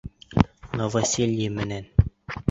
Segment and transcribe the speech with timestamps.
[0.79, 1.87] Новоселье менән!